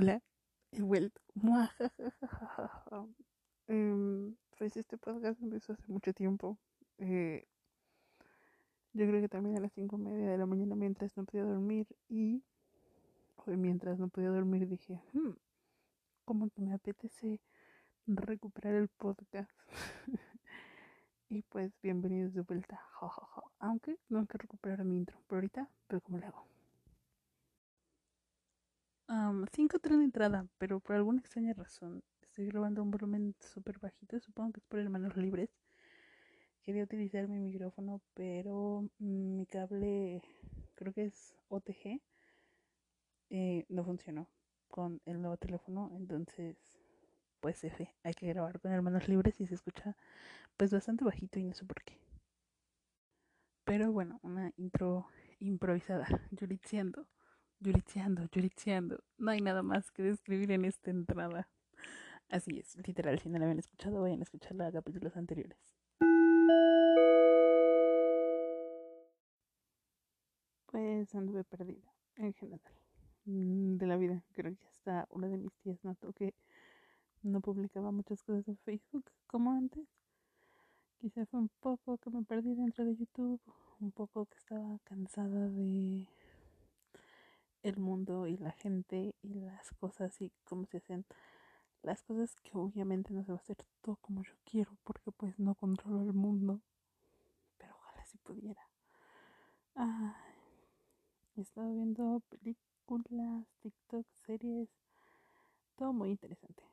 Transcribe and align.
Hola, 0.00 0.22
he 0.70 0.80
vuelto. 0.80 1.20
eh, 3.66 4.32
pues 4.56 4.76
este 4.76 4.96
podcast 4.96 5.42
empezó 5.42 5.72
hace 5.72 5.88
mucho 5.88 6.12
tiempo. 6.12 6.56
Eh, 6.98 7.48
yo 8.92 9.08
creo 9.08 9.20
que 9.20 9.28
también 9.28 9.56
a 9.56 9.60
las 9.60 9.72
cinco 9.72 9.96
y 9.96 10.02
media 10.02 10.30
de 10.30 10.38
la 10.38 10.46
mañana 10.46 10.76
mientras 10.76 11.16
no 11.16 11.24
podía 11.24 11.42
dormir 11.42 11.88
y 12.08 12.44
hoy 13.44 13.56
mientras 13.56 13.98
no 13.98 14.06
podía 14.06 14.28
dormir 14.28 14.68
dije, 14.68 15.02
hmm, 15.14 15.32
como 16.24 16.48
que 16.48 16.60
me 16.60 16.74
apetece 16.74 17.40
recuperar 18.06 18.74
el 18.74 18.86
podcast. 18.86 19.50
y 21.28 21.42
pues 21.42 21.72
bienvenidos 21.82 22.34
de 22.34 22.42
vuelta. 22.42 22.80
Aunque 23.58 23.98
hay 24.14 24.26
que 24.26 24.38
recuperar 24.38 24.84
mi 24.84 24.96
intro, 24.96 25.18
pero 25.26 25.38
ahorita, 25.38 25.68
pero 25.88 26.00
como 26.02 26.18
le 26.18 26.26
hago. 26.26 26.57
5 29.08 29.78
um, 29.82 29.98
de 29.98 30.04
entrada, 30.04 30.46
pero 30.58 30.80
por 30.80 30.96
alguna 30.96 31.20
extraña 31.20 31.54
razón 31.54 32.02
estoy 32.20 32.46
grabando 32.46 32.82
un 32.82 32.90
volumen 32.90 33.34
súper 33.40 33.78
bajito, 33.78 34.20
supongo 34.20 34.52
que 34.52 34.60
es 34.60 34.66
por 34.66 34.80
hermanos 34.80 35.16
libres. 35.16 35.48
Quería 36.62 36.84
utilizar 36.84 37.26
mi 37.26 37.38
micrófono, 37.38 38.02
pero 38.12 38.86
mi 38.98 39.46
cable, 39.46 40.20
creo 40.74 40.92
que 40.92 41.06
es 41.06 41.34
OTG, 41.48 42.02
eh, 43.30 43.64
no 43.70 43.84
funcionó 43.84 44.28
con 44.68 45.00
el 45.06 45.22
nuevo 45.22 45.38
teléfono, 45.38 45.90
entonces 45.94 46.56
pues 47.40 47.64
F, 47.64 47.94
hay 48.02 48.14
que 48.14 48.26
grabar 48.28 48.60
con 48.60 48.72
hermanos 48.72 49.08
libres 49.08 49.40
y 49.40 49.46
se 49.46 49.54
escucha 49.54 49.96
pues 50.58 50.70
bastante 50.70 51.04
bajito 51.04 51.38
y 51.38 51.44
no 51.44 51.54
sé 51.54 51.64
por 51.64 51.82
qué. 51.82 51.98
Pero 53.64 53.90
bueno, 53.90 54.18
una 54.22 54.52
intro 54.56 55.06
improvisada, 55.38 56.06
yuritseando. 56.30 57.06
Yuritseando, 57.60 58.28
yuritseando. 58.30 59.02
No 59.18 59.32
hay 59.32 59.40
nada 59.40 59.62
más 59.62 59.90
que 59.90 60.02
describir 60.02 60.52
en 60.52 60.64
esta 60.64 60.90
entrada. 60.90 61.48
Así 62.28 62.58
es, 62.58 62.76
literal, 62.86 63.18
si 63.18 63.28
no 63.28 63.38
la 63.38 63.46
habían 63.46 63.58
escuchado, 63.58 64.02
vayan 64.02 64.20
a 64.20 64.22
escuchar 64.22 64.54
los 64.54 64.72
capítulos 64.72 65.16
anteriores. 65.16 65.58
Pues 70.66 71.14
anduve 71.14 71.42
perdida, 71.44 71.92
en 72.16 72.32
general. 72.34 72.74
Mm, 73.24 73.76
de 73.76 73.86
la 73.86 73.96
vida, 73.96 74.22
creo 74.34 74.54
que 74.56 74.66
hasta 74.68 75.08
una 75.10 75.28
de 75.28 75.38
mis 75.38 75.52
tías 75.56 75.82
notó 75.82 76.12
que 76.12 76.34
no 77.22 77.40
publicaba 77.40 77.90
muchas 77.90 78.22
cosas 78.22 78.46
en 78.46 78.56
Facebook 78.58 79.10
como 79.26 79.50
antes. 79.52 79.88
Quizá 80.98 81.26
fue 81.26 81.40
un 81.40 81.50
poco 81.60 81.98
que 81.98 82.10
me 82.10 82.22
perdí 82.22 82.54
dentro 82.54 82.84
de 82.84 82.94
YouTube, 82.94 83.40
un 83.80 83.90
poco 83.90 84.26
que 84.26 84.36
estaba 84.36 84.78
cansada 84.84 85.48
de 85.48 86.08
el 87.62 87.76
mundo 87.78 88.26
y 88.26 88.36
la 88.36 88.52
gente 88.52 89.14
y 89.22 89.34
las 89.34 89.70
cosas 89.72 90.20
y 90.20 90.32
cómo 90.44 90.66
se 90.66 90.78
hacen 90.78 91.04
las 91.82 92.02
cosas 92.02 92.34
que 92.42 92.50
obviamente 92.54 93.12
no 93.12 93.22
se 93.24 93.32
va 93.32 93.38
a 93.38 93.40
hacer 93.40 93.56
todo 93.82 93.96
como 93.96 94.22
yo 94.22 94.34
quiero 94.44 94.76
porque 94.84 95.10
pues 95.12 95.38
no 95.38 95.54
controlo 95.54 96.02
el 96.02 96.12
mundo. 96.12 96.60
Pero 97.56 97.74
ojalá 97.76 98.04
si 98.04 98.18
pudiera. 98.18 98.62
He 101.36 101.40
estado 101.40 101.72
viendo 101.72 102.20
películas 102.28 103.46
tiktok 103.60 104.06
series 104.26 104.68
todo 105.76 105.92
muy 105.92 106.10
interesante. 106.10 106.64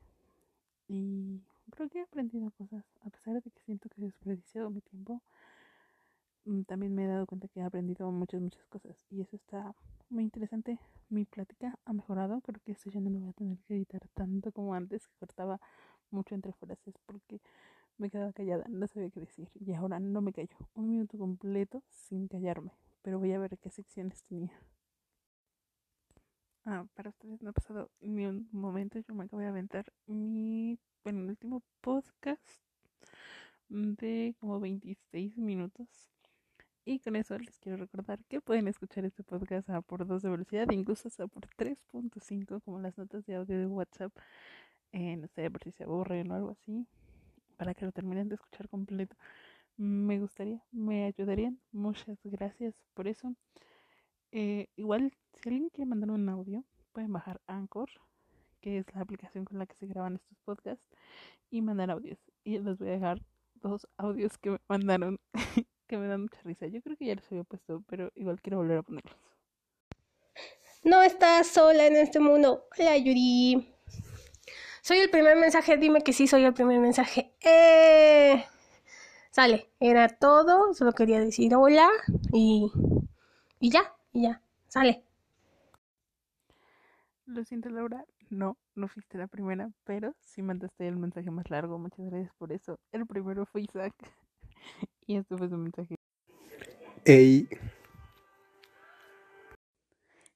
Y 0.88 1.44
creo 1.70 1.90
que 1.90 2.00
he 2.00 2.02
aprendido 2.02 2.50
cosas 2.52 2.84
a 3.06 3.10
pesar 3.10 3.42
de 3.42 3.52
que 3.52 3.62
siento 3.62 3.90
que 3.90 4.02
he 4.02 4.06
desperdiciado 4.06 4.70
mi 4.70 4.82
tiempo 4.82 5.22
también 6.66 6.94
me 6.94 7.06
he 7.06 7.08
dado 7.08 7.26
cuenta 7.26 7.48
que 7.48 7.60
he 7.60 7.64
aprendido 7.64 8.12
muchas 8.12 8.40
muchas 8.40 8.66
cosas 8.68 8.96
y 9.10 9.22
eso 9.22 9.36
está 9.36 9.76
muy 10.10 10.24
interesante. 10.24 10.80
Mi 11.10 11.26
plática 11.26 11.80
ha 11.86 11.94
mejorado. 11.94 12.42
Creo 12.42 12.62
que 12.64 12.74
esto 12.74 12.90
ya 12.92 13.00
no 13.00 13.10
lo 13.10 13.20
voy 13.20 13.30
a 13.30 13.34
tener 13.34 13.58
que 13.68 13.76
editar 13.76 14.08
tanto 14.14 14.52
como 14.52 14.76
antes, 14.76 15.08
que 15.08 15.16
cortaba 15.18 15.60
mucho 16.12 16.36
entre 16.36 16.54
frases 16.54 16.96
porque 17.06 17.42
me 17.98 18.10
quedaba 18.10 18.32
callada, 18.34 18.66
no 18.70 18.88
sabía 18.88 19.10
qué 19.10 19.22
decir. 19.22 19.50
Y 19.56 19.74
ahora 19.74 20.00
no 20.00 20.22
me 20.22 20.34
callo. 20.34 20.56
Un 20.76 20.90
minuto 20.90 21.18
completo 21.18 21.84
sin 21.90 22.28
callarme. 22.28 22.72
Pero 23.02 23.20
voy 23.20 23.34
a 23.34 23.40
ver 23.40 23.58
qué 23.58 23.70
secciones 23.70 24.24
tenía. 24.24 24.54
Ah, 26.66 26.86
para 26.96 27.10
ustedes 27.10 27.42
no 27.42 27.50
ha 27.52 27.54
pasado 27.54 27.90
ni 28.02 28.26
un 28.26 28.50
momento. 28.52 29.00
Yo 29.00 29.14
me 29.16 29.26
acabo 29.26 29.42
de 29.42 29.48
aventar 29.48 29.92
mi 30.08 30.80
penúltimo 31.04 31.62
podcast 31.82 32.42
de 33.70 34.36
como 34.40 34.60
26 34.60 35.38
minutos 35.38 36.15
y 36.86 37.00
con 37.00 37.16
eso 37.16 37.38
les 37.40 37.58
quiero 37.60 37.78
recordar 37.78 38.24
que 38.26 38.42
pueden 38.42 38.68
escuchar 38.68 39.06
este 39.06 39.24
podcast 39.24 39.70
a 39.72 39.82
por 39.82 40.06
2 40.06 40.22
de 40.22 40.30
velocidad, 40.30 40.70
incluso 40.72 41.08
hasta 41.08 41.26
por 41.28 41.48
3.5, 41.58 42.62
como 42.64 42.80
las 42.80 42.96
notas 42.98 43.26
de 43.26 43.36
audio 43.36 43.58
de 43.58 43.66
WhatsApp. 43.66 44.16
Eh, 44.92 45.18
no 45.18 45.28
sé, 45.28 45.50
por 45.50 45.64
si 45.64 45.72
se 45.72 45.84
aburren 45.84 46.32
o 46.32 46.36
algo 46.36 46.52
así, 46.52 46.86
para 47.58 47.74
que 47.74 47.86
lo 47.86 47.92
terminen 47.92 48.30
de 48.30 48.36
escuchar 48.36 48.70
completo. 48.70 49.16
Me 49.78 50.20
gustaría, 50.20 50.64
me 50.72 51.06
ayudarían. 51.06 51.60
Muchas 51.72 52.20
gracias 52.24 52.76
por 52.94 53.08
eso. 53.08 53.36
Eh, 54.32 54.68
igual, 54.76 55.12
si 55.34 55.50
alguien 55.50 55.70
quiere 55.70 55.90
mandar 55.90 56.12
un 56.12 56.30
audio, 56.30 56.64
pueden 56.94 57.12
bajar 57.12 57.42
Anchor, 57.48 57.90
que 58.62 58.78
es 58.78 58.86
la 58.94 59.02
aplicación 59.02 59.44
con 59.44 59.58
la 59.58 59.66
que 59.66 59.76
se 59.76 59.88
graban 59.88 60.16
estos 60.16 60.38
podcasts, 60.46 60.86
y 61.50 61.62
mandar 61.62 61.90
audios. 61.90 62.20
Y 62.44 62.60
les 62.60 62.78
voy 62.78 62.90
a 62.90 62.92
dejar 62.92 63.22
dos 63.56 63.88
audios 63.98 64.38
que 64.38 64.52
me 64.52 64.60
mandaron 64.68 65.20
que 65.86 65.98
me 65.98 66.08
dan 66.08 66.24
mucha 66.24 66.40
risa. 66.44 66.68
Yo 66.68 66.82
creo 66.82 66.98
que 66.98 67.06
ya 67.06 67.16
los 67.16 67.26
había 67.32 67.44
puesto, 67.44 67.84
pero 67.88 68.12
igual 68.16 68.42
quiero 68.42 68.58
volver 68.58 68.80
a 68.80 68.84
ponerlos. 68.84 69.16
No 70.84 71.02
estás 71.02 71.48
sola 71.48 71.88
en 71.88 71.96
este 71.96 72.20
mundo. 72.20 72.68
Hola, 72.78 72.98
Yuri. 72.98 73.74
Soy 74.82 74.98
el 74.98 75.10
primer 75.10 75.36
mensaje. 75.36 75.78
Dime 75.78 76.02
que 76.02 76.14
sí, 76.14 76.28
soy 76.28 76.44
el 76.44 76.54
primer 76.54 76.80
mensaje. 76.80 77.34
Eh... 77.42 78.46
Sale, 79.32 79.70
era 79.80 80.08
todo. 80.08 80.74
Solo 80.74 80.94
quería 80.94 81.20
decir 81.20 81.56
hola 81.56 81.90
y. 82.32 82.72
Y 83.60 83.70
ya, 83.70 83.94
y 84.14 84.22
ya. 84.22 84.42
Sale. 84.68 85.04
Lo 87.26 87.44
siento, 87.44 87.70
Laura. 87.70 88.06
No, 88.30 88.58
no 88.76 88.88
fuiste 88.88 89.18
la 89.18 89.28
primera, 89.28 89.72
pero 89.84 90.14
sí 90.22 90.42
mandaste 90.42 90.88
el 90.88 90.98
mensaje 90.98 91.32
más 91.32 91.50
largo. 91.50 91.78
Muchas 91.80 92.06
gracias 92.06 92.32
por 92.38 92.52
eso. 92.54 92.80
El 92.92 93.06
primero 93.08 93.46
fue 93.46 93.64
Isaac. 93.64 93.94
Y 95.08 95.18
esto 95.18 95.38
fue 95.38 95.50
su 95.50 95.58
mensaje. 95.58 95.96
Ey. 97.06 97.48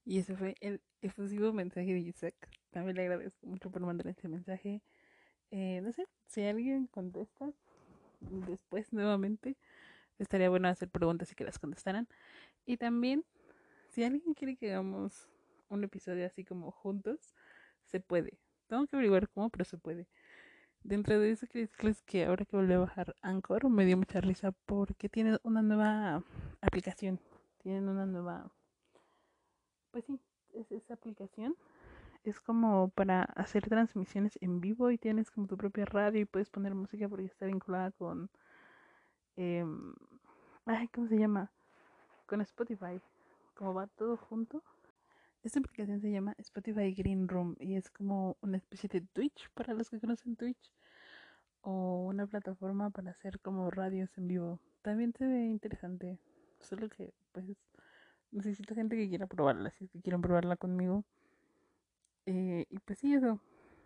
Y 0.05 0.19
ese 0.19 0.35
fue 0.35 0.55
el 0.61 0.81
efusivo 1.01 1.53
mensaje 1.53 1.93
de 1.93 1.99
Isaac. 1.99 2.35
También 2.71 2.95
le 2.95 3.03
agradezco 3.03 3.47
mucho 3.47 3.71
por 3.71 3.81
mandar 3.81 4.07
este 4.07 4.27
mensaje. 4.27 4.81
Eh, 5.51 5.81
no 5.81 5.91
sé, 5.91 6.07
si 6.27 6.43
alguien 6.43 6.87
contesta 6.87 7.51
después 8.19 8.93
nuevamente, 8.93 9.55
estaría 10.19 10.49
bueno 10.49 10.67
hacer 10.67 10.89
preguntas 10.89 11.31
y 11.31 11.35
que 11.35 11.43
las 11.43 11.57
contestaran. 11.57 12.07
Y 12.65 12.77
también, 12.77 13.25
si 13.89 14.03
alguien 14.03 14.33
quiere 14.35 14.55
que 14.55 14.71
hagamos 14.71 15.27
un 15.69 15.83
episodio 15.83 16.25
así 16.25 16.43
como 16.43 16.71
juntos, 16.71 17.33
se 17.85 17.99
puede. 17.99 18.37
Tengo 18.67 18.85
que 18.85 18.95
averiguar 18.95 19.27
cómo, 19.29 19.49
pero 19.49 19.65
se 19.65 19.77
puede. 19.77 20.07
Dentro 20.83 21.19
de 21.19 21.31
eso 21.31 21.45
decirles 21.51 22.01
que 22.03 22.25
ahora 22.25 22.45
que 22.45 22.55
volví 22.55 22.73
a 22.73 22.79
bajar 22.79 23.15
Anchor 23.21 23.69
me 23.69 23.85
dio 23.85 23.97
mucha 23.97 24.21
risa 24.21 24.53
porque 24.65 25.09
tiene 25.09 25.37
una 25.43 25.61
nueva 25.61 26.23
aplicación. 26.61 27.19
Tienen 27.61 27.89
una 27.89 28.05
nueva... 28.05 28.51
Pues 29.91 30.05
sí, 30.05 30.19
es 30.53 30.71
esa 30.71 30.93
aplicación. 30.93 31.55
Es 32.23 32.39
como 32.39 32.89
para 32.89 33.23
hacer 33.23 33.67
transmisiones 33.67 34.37
en 34.41 34.61
vivo 34.61 34.91
y 34.91 34.97
tienes 34.97 35.31
como 35.31 35.47
tu 35.47 35.57
propia 35.57 35.85
radio 35.85 36.21
y 36.21 36.25
puedes 36.25 36.49
poner 36.49 36.75
música 36.75 37.09
porque 37.09 37.25
está 37.25 37.45
vinculada 37.45 37.91
con... 37.91 38.29
Eh, 39.35 39.65
ay, 40.65 40.87
¿cómo 40.89 41.07
se 41.07 41.17
llama? 41.17 41.51
Con 42.25 42.41
Spotify. 42.41 43.01
Como 43.53 43.73
va 43.73 43.87
todo 43.87 44.15
junto. 44.15 44.63
Esta 45.41 45.59
aplicación 45.59 46.01
se 46.01 46.11
llama 46.11 46.35
Spotify 46.37 46.93
Green 46.93 47.29
Room 47.29 47.55
y 47.59 47.75
es 47.75 47.89
como 47.89 48.35
una 48.41 48.57
especie 48.57 48.89
de 48.89 49.01
Twitch 49.01 49.49
para 49.53 49.73
los 49.73 49.89
que 49.89 49.99
conocen 49.99 50.35
Twitch 50.35 50.73
o 51.61 52.07
una 52.07 52.27
plataforma 52.27 52.89
para 52.89 53.11
hacer 53.11 53.39
como 53.39 53.71
radios 53.71 54.09
en 54.17 54.27
vivo. 54.27 54.59
También 54.81 55.13
se 55.13 55.25
ve 55.25 55.45
interesante, 55.45 56.19
solo 56.59 56.89
que 56.89 57.13
pues 57.31 57.45
necesito 58.31 58.75
gente 58.75 58.97
que 58.97 59.07
quiera 59.07 59.27
probarla, 59.27 59.71
si 59.71 59.85
es 59.85 59.91
que 59.91 60.01
quieren 60.01 60.21
probarla 60.21 60.57
conmigo. 60.57 61.05
Eh, 62.25 62.65
y 62.69 62.79
pues 62.79 62.99
sí, 62.99 63.13
eso. 63.13 63.39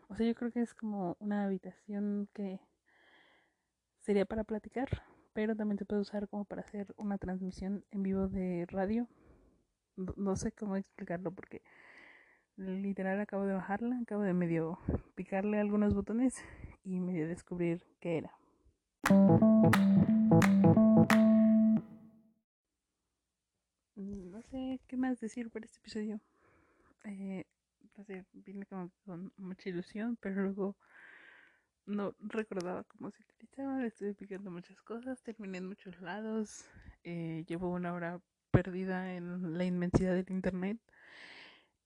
O 0.09 0.15
sea, 0.15 0.25
yo 0.25 0.33
creo 0.33 0.51
que 0.51 0.61
es 0.61 0.73
como 0.73 1.17
una 1.19 1.45
habitación 1.45 2.29
que 2.33 2.59
sería 3.99 4.25
para 4.25 4.44
platicar, 4.44 5.03
pero 5.33 5.56
también 5.56 5.77
se 5.77 5.85
puede 5.85 6.01
usar 6.01 6.27
como 6.27 6.45
para 6.45 6.63
hacer 6.63 6.94
una 6.97 7.19
transmisión 7.19 7.85
en 7.91 8.01
vivo 8.01 8.27
de 8.27 8.65
radio 8.67 9.07
no, 9.95 10.36
sé 10.36 10.51
cómo 10.51 10.75
explicarlo 10.75 11.31
porque 11.31 11.62
literal 12.56 13.19
acabo 13.19 13.45
de 13.45 13.54
bajarla, 13.54 14.00
acabo 14.01 14.22
de 14.22 14.34
medio 14.34 14.80
picarle 15.16 15.60
algunos 15.60 15.94
botones 15.94 16.44
y 16.84 17.00
medio 17.00 17.28
descubrir 17.28 17.84
qué 18.00 18.18
era. 18.19 18.31
No 23.95 24.42
sé 24.42 24.80
qué 24.88 24.98
más 24.98 25.19
decir 25.19 25.50
por 25.50 25.63
este 25.63 25.80
episodio. 25.80 26.19
Eh, 27.06 27.45
no 27.98 28.04
sé, 28.04 28.25
vine 28.34 28.66
como 28.66 28.92
con 29.06 29.31
mucha 29.38 29.69
ilusión, 29.69 30.18
pero 30.19 30.42
luego 30.42 30.75
no 31.86 32.16
recordaba 32.19 32.84
cómo 32.86 33.12
se 33.12 33.22
utilizaba, 33.24 33.86
estuve 33.86 34.13
picando 34.13 34.51
muchas 34.51 34.81
cosas, 34.81 35.22
terminé 35.22 35.57
en 35.57 35.68
muchos 35.68 36.00
lados, 36.01 36.66
eh, 37.04 37.44
llevo 37.48 37.69
una 37.69 37.94
hora 37.94 38.22
perdida 38.53 39.15
en 39.15 39.57
la 39.57 39.65
inmensidad 39.65 40.13
del 40.13 40.29
internet. 40.29 40.77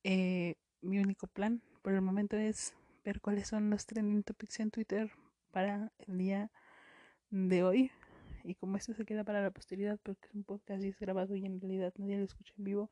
Eh, 0.04 0.56
mi 0.82 1.00
único 1.00 1.26
plan 1.28 1.62
por 1.82 1.94
el 1.94 2.02
momento 2.02 2.36
es 2.36 2.76
ver 3.06 3.22
cuáles 3.22 3.48
son 3.48 3.70
los 3.70 3.86
trending 3.86 4.22
topics 4.24 4.60
en 4.60 4.70
Twitter 4.70 5.10
para 5.52 5.94
el 6.00 6.18
día 6.18 6.52
de 7.30 7.64
hoy. 7.64 7.92
Y 8.44 8.56
como 8.56 8.76
esto 8.76 8.94
se 8.94 9.06
queda 9.06 9.24
para 9.24 9.42
la 9.42 9.52
posteridad, 9.52 9.98
porque 10.04 10.28
es 10.28 10.36
un 10.36 10.44
podcast 10.44 10.84
y 10.84 10.90
es 10.90 11.00
grabado 11.00 11.36
y 11.36 11.46
en 11.46 11.62
realidad 11.62 11.94
nadie 11.98 12.18
lo 12.18 12.26
escucha 12.26 12.54
en 12.58 12.66
vivo 12.66 12.92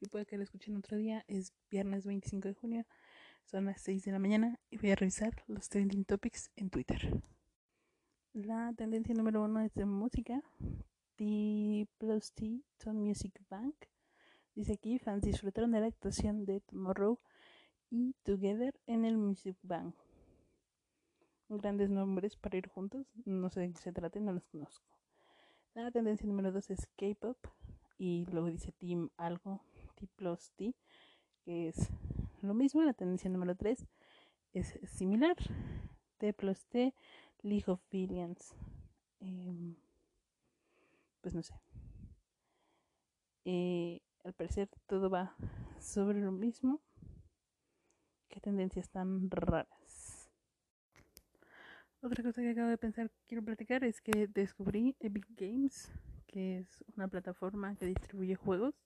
y 0.00 0.06
puede 0.06 0.24
que 0.24 0.36
lo 0.36 0.44
escuchen 0.44 0.76
otro 0.76 0.96
día, 0.96 1.24
es 1.26 1.52
viernes 1.68 2.06
25 2.06 2.48
de 2.48 2.54
junio, 2.54 2.86
son 3.44 3.64
las 3.64 3.80
6 3.80 4.04
de 4.04 4.12
la 4.12 4.20
mañana 4.20 4.60
y 4.70 4.78
voy 4.78 4.92
a 4.92 4.96
revisar 4.96 5.42
los 5.48 5.68
trending 5.68 6.04
topics 6.04 6.50
en 6.54 6.70
Twitter. 6.70 7.10
La 8.34 8.72
tendencia 8.76 9.14
número 9.14 9.42
uno 9.42 9.60
es 9.60 9.74
de 9.74 9.84
música. 9.84 10.42
T 11.16 11.88
plus 11.98 12.32
T, 12.32 12.62
Tone 12.78 13.00
Music 13.00 13.42
Bank. 13.48 13.74
Dice 14.54 14.74
aquí, 14.74 14.98
fans 14.98 15.22
disfrutaron 15.22 15.72
de 15.72 15.80
la 15.80 15.86
actuación 15.86 16.44
de 16.44 16.60
Tomorrow 16.60 17.18
y 17.90 18.14
Together 18.22 18.74
en 18.86 19.04
el 19.04 19.16
Music 19.16 19.56
Bank. 19.62 19.94
Grandes 21.48 21.90
nombres 21.90 22.36
para 22.36 22.56
ir 22.58 22.68
juntos, 22.68 23.06
no 23.24 23.50
sé 23.50 23.60
de 23.60 23.72
qué 23.72 23.80
se 23.80 23.92
trate, 23.92 24.20
no 24.20 24.32
los 24.32 24.46
conozco. 24.46 24.84
La 25.74 25.90
tendencia 25.90 26.26
número 26.26 26.52
2 26.52 26.70
es 26.70 26.86
K-pop 26.96 27.36
y 27.98 28.26
luego 28.26 28.48
dice 28.48 28.72
Team 28.72 29.10
algo, 29.16 29.60
T 29.94 30.08
plus 30.16 30.50
T, 30.52 30.74
que 31.44 31.68
es 31.68 31.90
lo 32.42 32.54
mismo. 32.54 32.82
La 32.82 32.94
tendencia 32.94 33.30
número 33.30 33.54
3 33.56 33.86
es 34.52 34.78
similar, 34.84 35.36
T 36.18 36.32
plus 36.32 36.66
T, 36.66 36.94
League 37.42 37.70
of 37.70 37.80
Billions. 37.90 38.54
Eh, 39.20 39.76
pues 41.26 41.34
no 41.34 41.42
sé. 41.42 41.54
Eh, 43.44 44.00
al 44.22 44.32
parecer 44.32 44.68
todo 44.86 45.10
va 45.10 45.34
sobre 45.80 46.20
lo 46.20 46.30
mismo. 46.30 46.80
Qué 48.28 48.38
tendencias 48.38 48.88
tan 48.90 49.28
raras. 49.28 50.30
Otra 52.00 52.22
cosa 52.22 52.42
que 52.42 52.50
acabo 52.50 52.68
de 52.68 52.78
pensar 52.78 53.10
quiero 53.26 53.44
platicar 53.44 53.82
es 53.82 54.00
que 54.00 54.28
descubrí 54.28 54.94
Epic 55.00 55.26
Games, 55.30 55.90
que 56.28 56.58
es 56.58 56.84
una 56.94 57.08
plataforma 57.08 57.74
que 57.74 57.86
distribuye 57.86 58.36
juegos. 58.36 58.76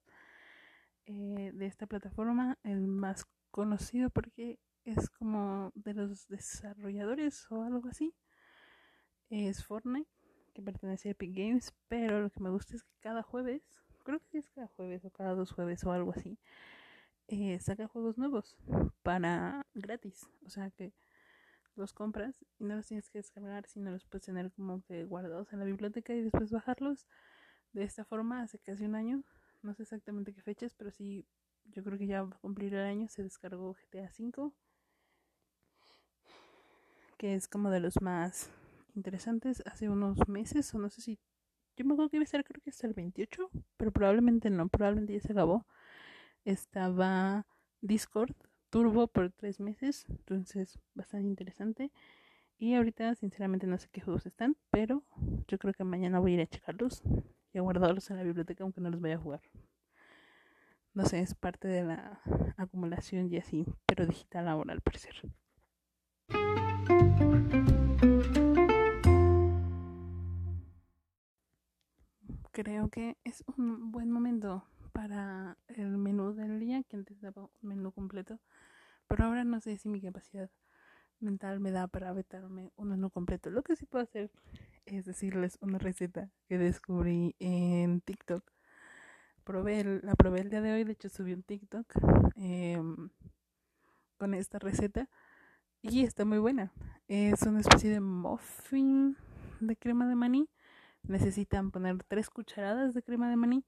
Eh, 1.05 1.51
de 1.53 1.67
esta 1.67 1.87
plataforma, 1.87 2.57
el 2.63 2.87
más 2.87 3.27
conocido 3.51 4.09
porque 4.09 4.59
es 4.85 5.11
como 5.11 5.73
de 5.75 5.93
los 5.93 6.27
desarrolladores 6.29 7.53
o 7.53 7.65
algo 7.65 7.87
así, 7.87 8.15
es 9.29 9.63
Fortnite, 9.63 10.09
que 10.53 10.63
pertenece 10.63 11.09
a 11.09 11.13
Epic 11.13 11.35
Games, 11.35 11.73
pero 11.89 12.21
lo 12.21 12.31
que 12.31 12.41
me 12.41 12.51
gusta 12.51 12.77
es 12.77 12.83
que 12.83 12.95
cada 13.01 13.23
jueves, 13.23 13.63
creo 14.03 14.21
que 14.31 14.39
es 14.39 14.49
cada 14.51 14.67
jueves 14.69 15.05
o 15.05 15.11
cada 15.11 15.35
dos 15.35 15.53
jueves 15.53 15.85
o 15.85 15.93
algo 15.93 16.13
así, 16.13 16.39
eh, 17.29 17.59
saca 17.61 17.87
juegos 17.87 18.19
nuevos 18.19 18.57
para 19.03 19.65
gratis, 19.75 20.29
o 20.45 20.51
sea 20.51 20.71
que 20.71 20.93
los 21.77 21.93
compras 21.93 22.45
y 22.59 22.65
no 22.65 22.77
los 22.77 22.87
tienes 22.87 23.09
que 23.11 23.19
descargar, 23.19 23.67
sino 23.67 23.91
los 23.91 24.05
puedes 24.05 24.27
tener 24.27 24.53
como 24.53 24.83
que 24.83 25.05
guardados 25.05 25.53
en 25.53 25.61
la 25.61 25.65
biblioteca 25.65 26.13
y 26.13 26.23
después 26.23 26.51
bajarlos. 26.51 27.07
De 27.73 27.85
esta 27.85 28.05
forma, 28.05 28.43
hace 28.43 28.59
casi 28.59 28.85
un 28.85 28.97
año, 28.97 29.23
no 29.63 29.75
sé 29.75 29.85
exactamente 29.85 30.35
qué 30.35 30.43
fechas, 30.43 30.75
pero 30.75 30.91
sí, 30.91 31.25
yo 31.67 31.85
creo 31.85 31.99
que 31.99 32.07
ya 32.07 32.23
va 32.23 32.37
a 32.37 32.39
cumplir 32.41 32.75
el 32.75 32.85
año, 32.85 33.09
se 33.09 33.23
descargó 33.23 33.75
GTA 33.75 34.11
V, 34.19 34.53
que 37.17 37.35
es 37.35 37.47
como 37.47 37.71
de 37.71 37.81
los 37.81 38.01
más 38.03 38.51
interesantes 38.97 39.63
hace 39.67 39.89
unos 39.89 40.29
meses, 40.29 40.75
o 40.75 40.79
no 40.79 40.91
sé 40.91 41.01
si, 41.01 41.19
yo 41.77 41.85
me 41.85 41.95
acuerdo 41.95 42.11
que 42.11 42.17
iba 42.17 42.23
a 42.23 42.25
estar 42.25 42.45
creo 42.45 42.61
que 42.63 42.71
hasta 42.71 42.87
el 42.87 42.95
28, 42.95 43.51
pero 43.77 43.93
probablemente 43.93 44.51
no, 44.51 44.69
probablemente 44.69 45.15
ya 45.15 45.21
se 45.21 45.33
acabó. 45.33 45.67
Estaba 46.45 47.47
Discord 47.81 48.35
Turbo 48.71 49.09
por 49.09 49.31
tres 49.33 49.61
meses, 49.61 50.07
entonces 50.09 50.79
bastante 50.95 51.27
interesante. 51.27 51.93
Y 52.59 52.75
ahorita 52.75 53.15
sinceramente 53.15 53.67
no 53.67 53.79
sé 53.79 53.89
qué 53.91 54.01
juegos 54.01 54.27
están, 54.27 54.57
pero 54.71 55.03
yo 55.49 55.59
creo 55.59 55.75
que 55.75 55.85
mañana 55.85 56.21
voy 56.21 56.33
a 56.33 56.35
ir 56.35 56.41
a 56.43 56.47
checarlos 56.47 57.03
y 57.53 57.59
a 57.59 57.63
guardarlos 57.63 58.11
en 58.11 58.19
la 58.19 58.23
biblioteca 58.23 58.65
aunque 58.65 58.81
no 58.81 58.91
los 58.91 59.01
vaya 59.01 59.17
a 59.17 59.19
jugar. 59.19 59.41
No 60.93 61.05
sé, 61.05 61.21
es 61.21 61.35
parte 61.35 61.69
de 61.69 61.85
la 61.85 62.21
acumulación 62.57 63.33
y 63.33 63.39
así, 63.39 63.65
pero 63.87 64.07
digital 64.07 64.49
ahora 64.49 64.73
al 64.73 64.81
parecer. 64.81 65.15
Creo 72.63 72.91
que 72.91 73.17
es 73.25 73.43
un 73.57 73.91
buen 73.91 74.11
momento 74.11 74.63
para 74.93 75.57
el 75.69 75.97
menú 75.97 76.35
del 76.35 76.61
día, 76.61 76.83
que 76.83 76.97
antes 76.97 77.19
daba 77.23 77.45
un 77.45 77.69
menú 77.71 77.91
completo, 77.91 78.39
pero 79.09 79.25
ahora 79.25 79.45
no 79.45 79.63
sé 79.63 79.79
si 79.79 79.89
mi 79.89 79.99
capacidad 79.99 80.51
mental 81.21 81.59
me 81.59 81.71
da 81.71 81.87
para 81.87 82.13
vetarme 82.13 82.71
un 82.77 82.91
menú 82.91 83.09
completo. 83.09 83.49
Lo 83.49 83.63
que 83.63 83.77
sí 83.77 83.87
puedo 83.87 84.05
hacer 84.05 84.31
es 84.85 85.07
decirles 85.07 85.57
una 85.63 85.79
receta 85.79 86.29
que 86.49 86.59
descubrí 86.59 87.35
en 87.39 88.03
TikTok. 88.03 88.45
Probé 89.43 90.03
la 90.03 90.15
probé 90.15 90.41
el 90.43 90.51
día 90.51 90.61
de 90.61 90.75
hoy, 90.75 90.85
de 90.85 90.93
hecho 90.93 91.09
subí 91.09 91.33
un 91.33 91.43
TikTok 91.43 91.87
em, 92.37 93.09
con 94.19 94.35
esta 94.35 94.59
receta 94.59 95.09
y 95.81 96.05
está 96.05 96.27
muy 96.27 96.37
buena. 96.37 96.75
Es 97.09 97.41
una 97.41 97.61
especie 97.61 97.89
de 97.89 98.01
muffin 98.01 99.17
de 99.61 99.77
crema 99.77 100.07
de 100.07 100.15
maní. 100.15 100.51
Necesitan 101.03 101.71
poner 101.71 102.03
tres 102.05 102.31
cucharadas 102.31 102.95
de 102.95 103.03
crema 103.03 103.31
de 103.31 103.37
maní 103.37 103.65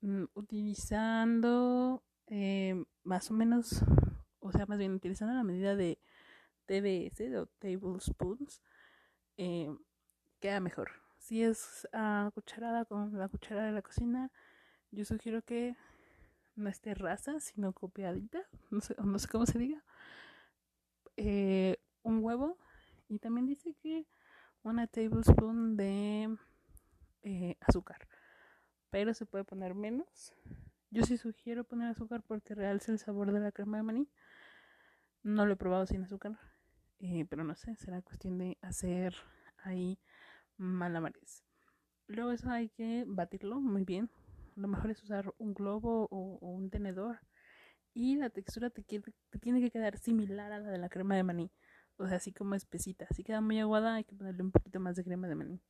mm, 0.00 0.24
utilizando 0.34 2.02
eh, 2.28 2.82
más 3.02 3.30
o 3.30 3.34
menos, 3.34 3.84
o 4.40 4.52
sea, 4.52 4.66
más 4.66 4.78
bien 4.78 4.94
utilizando 4.94 5.34
la 5.34 5.44
medida 5.44 5.76
de 5.76 5.98
TBS 6.66 7.36
o 7.36 7.46
tablespoons, 7.58 8.62
eh, 9.36 9.74
queda 10.40 10.60
mejor. 10.60 10.90
Si 11.18 11.42
es 11.42 11.88
a 11.92 12.30
cucharada 12.34 12.84
con 12.84 13.18
la 13.18 13.28
cuchara 13.28 13.64
de 13.64 13.72
la 13.72 13.82
cocina, 13.82 14.30
yo 14.90 15.04
sugiero 15.04 15.42
que 15.42 15.76
no 16.56 16.68
esté 16.68 16.94
rasa, 16.94 17.40
sino 17.40 17.72
copiadita, 17.72 18.42
no 18.70 18.80
sé, 18.80 18.94
no 19.02 19.18
sé 19.18 19.28
cómo 19.28 19.46
se 19.46 19.58
diga. 19.58 19.84
Eh, 21.16 21.76
un 22.02 22.24
huevo 22.24 22.58
y 23.08 23.18
también 23.18 23.46
dice 23.46 23.74
que 23.82 24.06
una 24.62 24.86
tablespoon 24.86 25.76
de 25.76 26.36
eh, 27.22 27.56
azúcar, 27.60 28.08
pero 28.90 29.14
se 29.14 29.26
puede 29.26 29.44
poner 29.44 29.74
menos. 29.74 30.34
Yo 30.90 31.04
sí 31.04 31.16
sugiero 31.16 31.64
poner 31.64 31.88
azúcar 31.88 32.22
porque 32.22 32.54
realza 32.54 32.92
el 32.92 32.98
sabor 32.98 33.32
de 33.32 33.40
la 33.40 33.52
crema 33.52 33.78
de 33.78 33.82
maní. 33.82 34.08
No 35.22 35.46
lo 35.46 35.54
he 35.54 35.56
probado 35.56 35.86
sin 35.86 36.02
azúcar, 36.02 36.38
eh, 36.98 37.24
pero 37.28 37.44
no 37.44 37.54
sé, 37.54 37.76
será 37.76 38.02
cuestión 38.02 38.38
de 38.38 38.58
hacer 38.60 39.14
ahí 39.58 39.98
malabares. 40.56 41.44
Luego 42.08 42.32
eso 42.32 42.50
hay 42.50 42.68
que 42.68 43.04
batirlo 43.06 43.60
muy 43.60 43.84
bien. 43.84 44.10
Lo 44.54 44.68
mejor 44.68 44.90
es 44.90 45.02
usar 45.02 45.32
un 45.38 45.54
globo 45.54 46.08
o, 46.10 46.38
un 46.40 46.70
tenedor. 46.70 47.20
Y 47.94 48.16
la 48.16 48.30
textura 48.30 48.70
te 48.70 48.82
tiene 48.82 49.60
que 49.60 49.70
quedar 49.70 49.98
similar 49.98 50.52
a 50.52 50.58
la 50.58 50.70
de 50.70 50.78
la 50.78 50.88
crema 50.88 51.16
de 51.16 51.22
maní. 51.22 51.50
O 51.96 52.06
sea, 52.06 52.16
así 52.16 52.32
como 52.32 52.54
espesita. 52.54 53.06
Si 53.14 53.22
queda 53.24 53.40
muy 53.40 53.60
aguada, 53.60 53.94
hay 53.94 54.04
que 54.04 54.14
ponerle 54.14 54.42
un 54.42 54.50
poquito 54.50 54.80
más 54.80 54.96
de 54.96 55.04
crema 55.04 55.28
de 55.28 55.34
maní. 55.34 55.62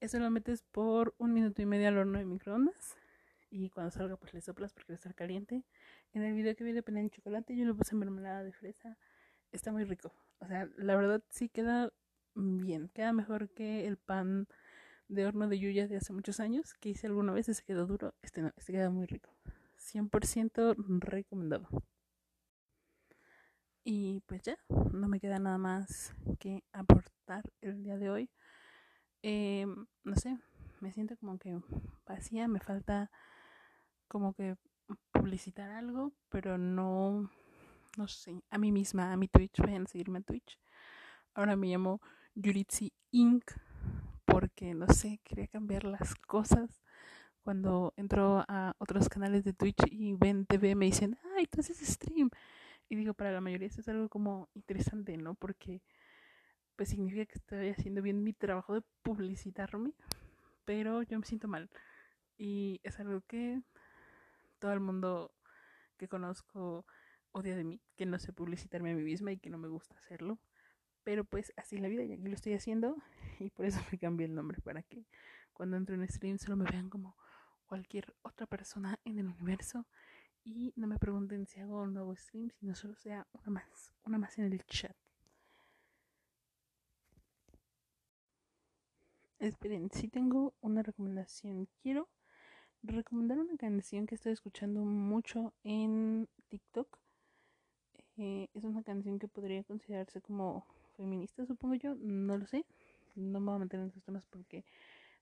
Eso 0.00 0.20
lo 0.20 0.30
metes 0.30 0.62
por 0.62 1.14
un 1.18 1.32
minuto 1.32 1.60
y 1.60 1.66
medio 1.66 1.88
al 1.88 1.98
horno 1.98 2.18
de 2.18 2.24
microondas. 2.24 2.96
Y 3.50 3.70
cuando 3.70 3.90
salga, 3.90 4.16
pues 4.16 4.32
le 4.32 4.40
soplas 4.40 4.72
porque 4.72 4.92
va 4.92 4.94
a 4.94 4.96
estar 4.96 5.14
caliente. 5.14 5.64
En 6.12 6.22
el 6.22 6.34
video 6.34 6.54
que 6.54 6.64
vi 6.64 6.72
de 6.72 6.82
pena 6.82 7.00
de 7.00 7.10
chocolate, 7.10 7.56
yo 7.56 7.64
le 7.64 7.74
puse 7.74 7.96
mermelada 7.96 8.44
de 8.44 8.52
fresa. 8.52 8.96
Está 9.50 9.72
muy 9.72 9.84
rico. 9.84 10.12
O 10.38 10.46
sea, 10.46 10.68
la 10.76 10.94
verdad 10.94 11.22
sí 11.30 11.48
queda 11.48 11.92
bien. 12.34 12.90
Queda 12.90 13.12
mejor 13.12 13.48
que 13.50 13.86
el 13.86 13.96
pan 13.96 14.46
de 15.08 15.26
horno 15.26 15.48
de 15.48 15.58
Yuya 15.58 15.88
de 15.88 15.96
hace 15.96 16.12
muchos 16.12 16.38
años 16.38 16.74
que 16.74 16.90
hice 16.90 17.08
alguna 17.08 17.32
vez. 17.32 17.48
Ese 17.48 17.64
quedó 17.64 17.86
duro. 17.86 18.14
Este 18.22 18.42
no, 18.42 18.52
este 18.56 18.72
queda 18.72 18.90
muy 18.90 19.06
rico. 19.06 19.34
100% 19.78 20.76
recomendado. 21.00 21.68
Y 23.82 24.20
pues 24.26 24.42
ya, 24.42 24.58
no 24.92 25.08
me 25.08 25.18
queda 25.18 25.38
nada 25.38 25.56
más 25.58 26.14
que 26.38 26.62
aportar 26.72 27.50
el 27.62 27.82
día 27.82 27.96
de 27.96 28.10
hoy. 28.10 28.30
Eh, 29.22 29.66
no 30.04 30.16
sé, 30.16 30.38
me 30.80 30.92
siento 30.92 31.16
como 31.16 31.38
que 31.38 31.60
vacía, 32.06 32.46
me 32.48 32.60
falta 32.60 33.10
como 34.06 34.32
que 34.32 34.56
publicitar 35.12 35.70
algo, 35.70 36.12
pero 36.28 36.56
no, 36.56 37.30
no 37.96 38.08
sé, 38.08 38.40
a 38.50 38.58
mí 38.58 38.72
misma, 38.72 39.12
a 39.12 39.16
mi 39.16 39.28
Twitch, 39.28 39.60
vayan 39.60 39.84
a 39.84 39.86
seguirme 39.86 40.18
en 40.18 40.24
Twitch. 40.24 40.58
Ahora 41.34 41.56
me 41.56 41.68
llamo 41.68 42.00
Yuritsi 42.34 42.92
Inc. 43.10 43.50
porque 44.24 44.74
no 44.74 44.86
sé, 44.88 45.20
quería 45.24 45.48
cambiar 45.48 45.84
las 45.84 46.14
cosas. 46.14 46.82
Cuando 47.42 47.94
entro 47.96 48.44
a 48.46 48.74
otros 48.78 49.08
canales 49.08 49.42
de 49.44 49.54
Twitch 49.54 49.82
y 49.90 50.14
ven 50.14 50.46
TV 50.46 50.74
me 50.74 50.86
dicen, 50.86 51.18
ay, 51.36 51.46
tú 51.46 51.60
haces 51.60 51.78
stream. 51.78 52.30
Y 52.88 52.96
digo, 52.96 53.14
para 53.14 53.32
la 53.32 53.40
mayoría 53.40 53.68
esto 53.68 53.80
es 53.80 53.88
algo 53.88 54.08
como 54.08 54.48
interesante, 54.54 55.16
¿no? 55.16 55.34
Porque 55.34 55.82
pues 56.78 56.90
significa 56.90 57.26
que 57.26 57.34
estoy 57.34 57.70
haciendo 57.70 58.02
bien 58.02 58.22
mi 58.22 58.32
trabajo 58.32 58.74
de 58.74 58.82
publicitarme, 59.02 59.94
pero 60.64 61.02
yo 61.02 61.18
me 61.18 61.26
siento 61.26 61.48
mal. 61.48 61.68
Y 62.36 62.80
es 62.84 63.00
algo 63.00 63.20
que 63.22 63.60
todo 64.60 64.72
el 64.72 64.78
mundo 64.78 65.34
que 65.96 66.06
conozco 66.06 66.86
odia 67.32 67.56
de 67.56 67.64
mí, 67.64 67.82
que 67.96 68.06
no 68.06 68.20
sé 68.20 68.32
publicitarme 68.32 68.92
a 68.92 68.94
mí 68.94 69.02
misma 69.02 69.32
y 69.32 69.38
que 69.38 69.50
no 69.50 69.58
me 69.58 69.66
gusta 69.66 69.96
hacerlo. 69.96 70.38
Pero 71.02 71.24
pues 71.24 71.52
así 71.56 71.78
la 71.78 71.88
vida 71.88 72.04
y 72.04 72.12
aquí 72.12 72.28
lo 72.28 72.34
estoy 72.34 72.54
haciendo 72.54 72.96
y 73.40 73.50
por 73.50 73.66
eso 73.66 73.80
me 73.90 73.98
cambié 73.98 74.26
el 74.26 74.36
nombre 74.36 74.60
para 74.60 74.84
que 74.84 75.08
cuando 75.52 75.76
entro 75.76 75.96
en 75.96 76.08
stream 76.08 76.38
solo 76.38 76.56
me 76.56 76.70
vean 76.70 76.88
como 76.88 77.16
cualquier 77.66 78.14
otra 78.22 78.46
persona 78.46 79.00
en 79.04 79.18
el 79.18 79.26
universo 79.26 79.84
y 80.44 80.72
no 80.76 80.86
me 80.86 81.00
pregunten 81.00 81.44
si 81.48 81.58
hago 81.58 81.82
un 81.82 81.94
nuevo 81.94 82.14
stream, 82.14 82.50
sino 82.50 82.76
solo 82.76 82.94
sea 82.94 83.26
una 83.32 83.50
más, 83.50 83.92
una 84.04 84.16
más 84.16 84.38
en 84.38 84.44
el 84.44 84.64
chat. 84.64 84.96
Esperen, 89.40 89.88
sí 89.92 90.08
tengo 90.08 90.54
una 90.60 90.82
recomendación. 90.82 91.68
Quiero 91.80 92.08
recomendar 92.82 93.38
una 93.38 93.56
canción 93.56 94.04
que 94.04 94.16
estoy 94.16 94.32
escuchando 94.32 94.80
mucho 94.80 95.54
en 95.62 96.28
TikTok. 96.48 96.98
Eh, 98.16 98.48
es 98.52 98.64
una 98.64 98.82
canción 98.82 99.20
que 99.20 99.28
podría 99.28 99.62
considerarse 99.62 100.20
como 100.20 100.66
feminista, 100.96 101.46
supongo 101.46 101.76
yo. 101.76 101.94
No 101.94 102.36
lo 102.36 102.46
sé. 102.46 102.66
No 103.14 103.38
me 103.38 103.46
voy 103.46 103.56
a 103.56 103.58
meter 103.60 103.78
en 103.78 103.86
estos 103.86 104.02
temas 104.02 104.26
porque 104.26 104.64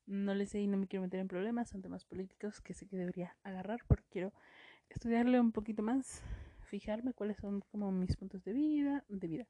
no 0.06 0.34
le 0.34 0.46
sé 0.46 0.60
y 0.60 0.66
no 0.66 0.78
me 0.78 0.86
quiero 0.86 1.02
meter 1.02 1.20
en 1.20 1.28
problemas. 1.28 1.68
Son 1.68 1.82
temas 1.82 2.06
políticos 2.06 2.62
que 2.62 2.72
sé 2.72 2.86
que 2.86 2.96
debería 2.96 3.36
agarrar 3.42 3.80
porque 3.86 4.06
quiero 4.08 4.32
estudiarle 4.88 5.40
un 5.40 5.52
poquito 5.52 5.82
más, 5.82 6.22
fijarme 6.66 7.14
cuáles 7.14 7.38
son 7.38 7.60
como 7.72 7.90
mis 7.92 8.16
puntos 8.16 8.44
de 8.44 8.52
vida, 8.52 9.04
de 9.08 9.26
vida, 9.26 9.46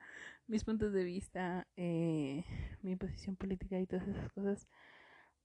mis 0.47 0.65
puntos 0.65 0.93
de 0.93 1.05
vista, 1.05 1.67
eh, 1.77 2.45
mi 2.83 2.97
posición 2.97 3.37
política 3.37 3.79
y 3.81 3.87
todas 3.87 4.07
esas 4.09 4.33
cosas 4.33 4.69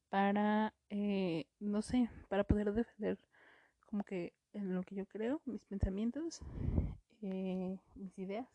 para, 0.10 0.74
eh, 0.90 1.46
no 1.60 1.82
sé, 1.82 2.10
para 2.28 2.44
poder 2.44 2.74
defender 2.74 3.18
como 3.86 4.04
que 4.04 4.34
en 4.54 4.76
lo 4.76 4.84
que 4.84 4.96
yo 4.96 5.06
creo, 5.06 5.42
mis 5.46 5.66
pensamientos, 5.66 6.42
eh, 7.22 7.78
mis 7.96 8.18
ideas 8.20 8.48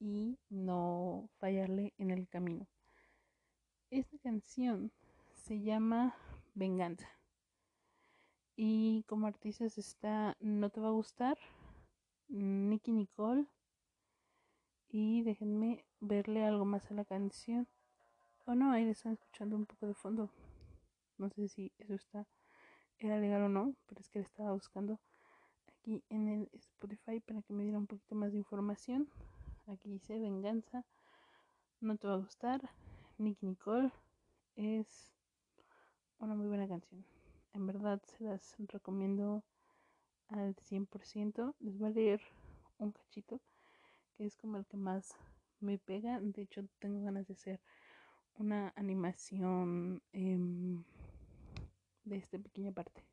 y 0.00 0.38
no 0.48 1.28
fallarle 1.38 1.92
en 1.98 2.10
el 2.10 2.28
camino. 2.28 2.66
Esta 3.90 4.18
canción 4.18 4.92
se 5.34 5.60
llama 5.60 6.14
Venganza. 6.54 7.08
Y 8.56 9.04
como 9.04 9.26
artistas 9.26 9.78
está 9.78 10.36
No 10.40 10.70
te 10.70 10.80
va 10.80 10.88
a 10.88 10.92
gustar, 10.92 11.38
Nicky 12.28 12.92
Nicole. 12.92 13.46
Y 14.88 15.22
déjenme 15.22 15.84
verle 16.00 16.44
algo 16.44 16.64
más 16.64 16.90
a 16.90 16.94
la 16.94 17.04
canción. 17.04 17.68
Oh 18.46 18.54
no, 18.54 18.72
ahí 18.72 18.84
le 18.84 18.92
están 18.92 19.12
escuchando 19.12 19.56
un 19.56 19.66
poco 19.66 19.86
de 19.86 19.94
fondo. 19.94 20.30
No 21.18 21.28
sé 21.30 21.48
si 21.48 21.72
eso 21.78 21.94
está 21.94 22.26
era 22.98 23.18
legal 23.18 23.42
o 23.42 23.48
no, 23.48 23.74
pero 23.86 24.00
es 24.00 24.08
que 24.08 24.18
le 24.18 24.24
estaba 24.24 24.52
buscando 24.52 24.98
aquí 25.68 26.02
en 26.08 26.28
el 26.28 26.50
Spotify 26.52 27.20
para 27.20 27.42
que 27.42 27.52
me 27.52 27.62
diera 27.62 27.78
un 27.78 27.86
poquito 27.86 28.14
más 28.14 28.32
de 28.32 28.38
información. 28.38 29.08
Aquí 29.66 29.88
dice 29.88 30.18
Venganza. 30.18 30.84
No 31.80 31.96
te 31.96 32.08
va 32.08 32.14
a 32.14 32.18
gustar. 32.18 32.70
Nicky 33.18 33.46
Nicole 33.46 33.92
es 34.56 35.12
una 36.18 36.34
muy 36.34 36.48
buena 36.48 36.66
canción. 36.66 37.04
En 37.52 37.66
verdad 37.66 38.02
se 38.06 38.24
las 38.24 38.56
recomiendo 38.58 39.44
al 40.28 40.54
100%. 40.56 41.54
Les 41.60 41.78
voy 41.78 41.88
a 41.88 41.90
leer 41.92 42.20
un 42.78 42.92
cachito 42.92 43.40
que 44.16 44.26
es 44.26 44.36
como 44.36 44.56
el 44.56 44.66
que 44.66 44.76
más 44.76 45.14
me 45.60 45.78
pega. 45.78 46.20
De 46.20 46.42
hecho, 46.42 46.62
tengo 46.78 47.02
ganas 47.02 47.26
de 47.26 47.34
hacer 47.34 47.60
una 48.36 48.72
animación 48.76 50.02
eh, 50.12 50.38
de 52.04 52.16
esta 52.16 52.38
pequeña 52.38 52.72
parte. 52.72 53.04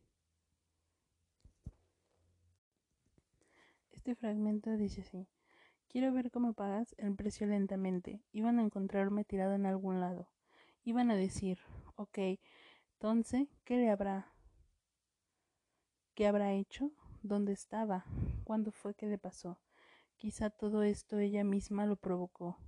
Este 3.91 4.15
fragmento 4.15 4.75
dice 4.77 5.01
así. 5.01 5.27
Quiero 5.89 6.11
ver 6.11 6.29
cómo 6.29 6.53
pagas 6.53 6.93
el 6.97 7.15
precio 7.15 7.47
lentamente. 7.47 8.21
Iban 8.33 8.59
a 8.59 8.63
encontrarme 8.63 9.23
tirado 9.23 9.53
en 9.53 9.65
algún 9.65 9.99
lado. 9.99 10.27
Iban 10.83 11.09
a 11.09 11.15
decir, 11.15 11.57
ok, 11.95 12.19
entonces, 12.93 13.47
¿qué 13.63 13.77
le 13.77 13.89
habrá? 13.89 14.31
¿Qué 16.13 16.27
habrá 16.27 16.53
hecho? 16.53 16.91
¿Dónde 17.25 17.53
estaba? 17.53 18.05
¿Cuándo 18.43 18.71
fue 18.71 18.93
que 18.93 19.07
le 19.07 19.17
pasó? 19.17 19.59
Quizá 20.15 20.51
todo 20.51 20.83
esto 20.83 21.17
ella 21.17 21.43
misma 21.43 21.87
lo 21.87 21.95
provocó. 21.95 22.59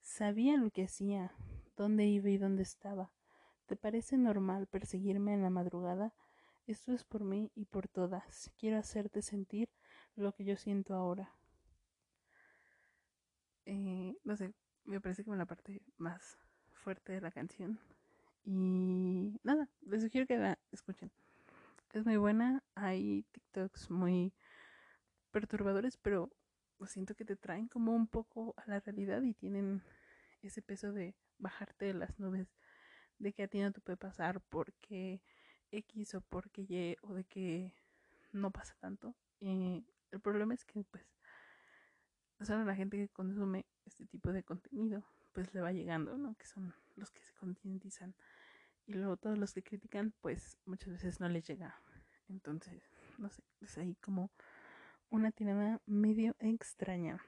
Sabía 0.00 0.56
lo 0.56 0.70
que 0.70 0.84
hacía, 0.84 1.32
dónde 1.76 2.06
iba 2.06 2.30
y 2.30 2.38
dónde 2.38 2.62
estaba. 2.62 3.10
¿Te 3.66 3.74
parece 3.74 4.16
normal 4.16 4.68
perseguirme 4.68 5.34
en 5.34 5.42
la 5.42 5.50
madrugada? 5.50 6.14
Esto 6.68 6.92
es 6.92 7.02
por 7.02 7.24
mí 7.24 7.50
y 7.56 7.64
por 7.64 7.88
todas. 7.88 8.52
Quiero 8.56 8.78
hacerte 8.78 9.22
sentir 9.22 9.68
lo 10.14 10.36
que 10.36 10.44
yo 10.44 10.56
siento 10.56 10.94
ahora. 10.94 11.34
Eh, 13.66 14.14
no 14.22 14.36
sé, 14.36 14.54
me 14.84 15.00
parece 15.00 15.24
como 15.24 15.34
la 15.34 15.46
parte 15.46 15.82
más 15.96 16.38
fuerte 16.74 17.10
de 17.10 17.22
la 17.22 17.32
canción. 17.32 17.80
Y 18.44 19.40
nada, 19.42 19.68
les 19.80 20.00
sugiero 20.00 20.28
que 20.28 20.36
la 20.36 20.60
escuchen. 20.70 21.10
Es 21.92 22.06
muy 22.06 22.16
buena. 22.16 22.62
Hay 22.76 23.24
TikToks 23.32 23.90
muy 23.90 24.32
perturbadores, 25.32 25.96
pero 25.96 26.30
siento 26.86 27.16
que 27.16 27.24
te 27.24 27.34
traen 27.34 27.66
como 27.66 27.94
un 27.94 28.06
poco 28.06 28.54
a 28.56 28.64
la 28.70 28.78
realidad 28.78 29.22
y 29.22 29.34
tienen 29.34 29.82
ese 30.40 30.62
peso 30.62 30.92
de 30.92 31.16
bajarte 31.38 31.86
de 31.86 31.94
las 31.94 32.18
nubes, 32.20 32.54
de 33.18 33.32
que 33.32 33.42
a 33.42 33.48
ti 33.48 33.58
no 33.58 33.72
te 33.72 33.80
puede 33.80 33.96
pasar 33.96 34.40
porque 34.40 35.20
X 35.72 36.14
o 36.14 36.20
porque 36.20 36.62
Y 36.62 36.96
o 37.02 37.14
de 37.14 37.24
que 37.24 37.74
no 38.32 38.52
pasa 38.52 38.76
tanto. 38.78 39.16
Y 39.40 39.84
el 40.12 40.20
problema 40.20 40.54
es 40.54 40.64
que 40.64 40.84
pues 40.84 41.04
solo 42.40 42.64
la 42.64 42.76
gente 42.76 42.96
que 42.98 43.08
consume 43.08 43.66
este 43.84 44.06
tipo 44.06 44.32
de 44.32 44.44
contenido 44.44 45.04
pues 45.32 45.52
le 45.54 45.60
va 45.60 45.72
llegando, 45.72 46.16
¿no? 46.16 46.36
Que 46.36 46.46
son 46.46 46.72
los 46.94 47.10
que 47.10 47.22
se 47.22 47.34
concientizan. 47.34 48.14
Y 48.86 48.94
luego 48.94 49.16
todos 49.16 49.38
los 49.38 49.52
que 49.54 49.62
critican, 49.62 50.12
pues 50.20 50.58
muchas 50.64 50.92
veces 50.92 51.20
no 51.20 51.28
les 51.28 51.46
llega. 51.46 51.80
Entonces, 52.28 52.82
no 53.18 53.28
sé, 53.30 53.42
es 53.60 53.78
ahí 53.78 53.94
como 53.96 54.30
una 55.10 55.30
tirada 55.32 55.80
medio 55.86 56.36
extraña. 56.38 57.20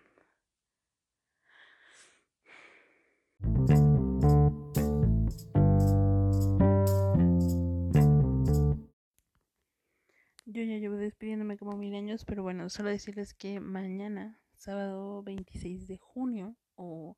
Yo 10.44 10.62
ya 10.62 10.76
llevo 10.76 10.96
despidiéndome 10.96 11.56
como 11.56 11.78
mil 11.78 11.94
años, 11.94 12.24
pero 12.26 12.42
bueno, 12.42 12.68
solo 12.68 12.90
decirles 12.90 13.32
que 13.32 13.58
mañana, 13.58 14.38
sábado 14.54 15.22
26 15.22 15.88
de 15.88 15.96
junio, 15.96 16.56
o 16.74 17.16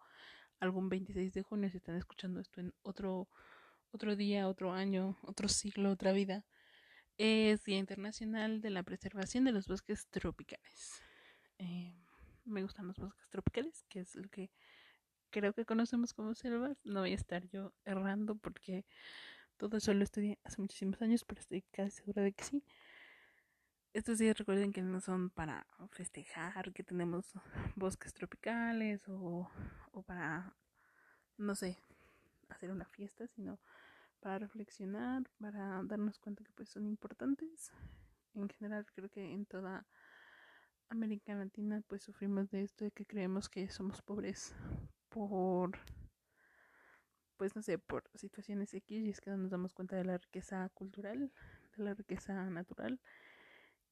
algún 0.60 0.88
26 0.88 1.34
de 1.34 1.42
junio, 1.42 1.68
si 1.68 1.78
están 1.78 1.96
escuchando 1.96 2.40
esto 2.40 2.60
en 2.60 2.72
otro, 2.82 3.28
otro 3.94 4.16
día, 4.16 4.48
otro 4.48 4.72
año, 4.72 5.16
otro 5.22 5.48
siglo, 5.48 5.92
otra 5.92 6.12
vida, 6.12 6.44
es 7.16 7.62
Día 7.62 7.78
Internacional 7.78 8.60
de 8.60 8.70
la 8.70 8.82
Preservación 8.82 9.44
de 9.44 9.52
los 9.52 9.68
Bosques 9.68 10.08
Tropicales. 10.08 11.00
Eh, 11.58 11.94
me 12.44 12.62
gustan 12.62 12.88
los 12.88 12.96
bosques 12.98 13.28
tropicales, 13.30 13.84
que 13.88 14.00
es 14.00 14.16
lo 14.16 14.28
que 14.28 14.50
creo 15.30 15.52
que 15.54 15.64
conocemos 15.64 16.12
como 16.12 16.34
selvas. 16.34 16.76
No 16.84 17.00
voy 17.00 17.12
a 17.12 17.14
estar 17.14 17.46
yo 17.46 17.72
errando 17.84 18.34
porque 18.34 18.84
todo 19.56 19.76
eso 19.76 19.94
lo 19.94 20.02
estudié 20.02 20.40
hace 20.42 20.60
muchísimos 20.60 21.00
años, 21.00 21.24
pero 21.24 21.40
estoy 21.40 21.62
casi 21.62 21.98
segura 21.98 22.22
de 22.22 22.32
que 22.32 22.42
sí. 22.42 22.64
Estos 23.92 24.18
días 24.18 24.36
recuerden 24.36 24.72
que 24.72 24.82
no 24.82 25.00
son 25.00 25.30
para 25.30 25.68
festejar 25.92 26.72
que 26.72 26.82
tenemos 26.82 27.32
bosques 27.76 28.12
tropicales 28.12 29.08
o, 29.08 29.48
o 29.92 30.02
para, 30.02 30.56
no 31.36 31.54
sé, 31.54 31.78
hacer 32.48 32.72
una 32.72 32.86
fiesta, 32.86 33.28
sino 33.28 33.60
para 34.24 34.38
reflexionar, 34.38 35.22
para 35.38 35.82
darnos 35.84 36.18
cuenta 36.18 36.42
que 36.42 36.52
pues 36.54 36.70
son 36.70 36.86
importantes. 36.86 37.70
En 38.32 38.48
general 38.48 38.86
creo 38.94 39.10
que 39.10 39.20
en 39.20 39.44
toda 39.44 39.86
América 40.88 41.34
Latina 41.34 41.82
pues 41.86 42.04
sufrimos 42.04 42.50
de 42.50 42.62
esto 42.62 42.86
de 42.86 42.90
que 42.90 43.04
creemos 43.04 43.50
que 43.50 43.68
somos 43.68 44.00
pobres 44.00 44.54
por 45.10 45.78
pues 47.36 47.54
no 47.54 47.60
sé, 47.60 47.78
por 47.78 48.04
situaciones 48.14 48.72
X 48.72 49.04
y 49.04 49.10
es 49.10 49.20
que 49.20 49.28
no 49.28 49.36
nos 49.36 49.50
damos 49.50 49.74
cuenta 49.74 49.94
de 49.96 50.06
la 50.06 50.16
riqueza 50.16 50.70
cultural, 50.70 51.30
de 51.76 51.84
la 51.84 51.92
riqueza 51.92 52.48
natural 52.48 53.02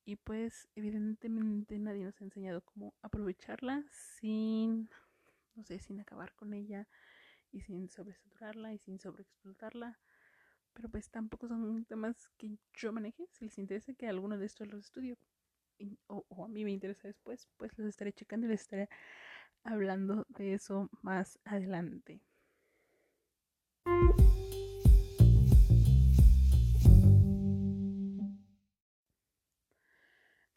y 0.06 0.16
pues 0.16 0.66
evidentemente 0.74 1.78
nadie 1.78 2.04
nos 2.04 2.18
ha 2.22 2.24
enseñado 2.24 2.62
cómo 2.62 2.94
aprovecharla 3.02 3.84
sin, 3.90 4.88
no 5.56 5.62
sé, 5.64 5.78
sin 5.78 6.00
acabar 6.00 6.34
con 6.36 6.54
ella 6.54 6.88
y 7.50 7.60
sin 7.60 7.90
sobresaturarla 7.90 8.72
y 8.72 8.78
sin 8.78 8.98
sobreexplotarla. 8.98 10.00
Pero 10.74 10.88
pues 10.88 11.10
tampoco 11.10 11.48
son 11.48 11.84
temas 11.84 12.28
que 12.38 12.58
yo 12.74 12.92
maneje. 12.92 13.26
Si 13.30 13.44
les 13.44 13.58
interesa 13.58 13.92
que 13.94 14.08
alguno 14.08 14.38
de 14.38 14.46
estos 14.46 14.68
los 14.68 14.84
estudie 14.84 15.16
o, 16.06 16.24
o 16.28 16.44
a 16.44 16.48
mí 16.48 16.64
me 16.64 16.70
interesa 16.70 17.08
después, 17.08 17.48
pues 17.56 17.76
los 17.78 17.88
estaré 17.88 18.12
checando 18.12 18.46
y 18.46 18.50
les 18.50 18.62
estaré 18.62 18.88
hablando 19.64 20.26
de 20.28 20.54
eso 20.54 20.88
más 21.02 21.38
adelante. 21.44 22.20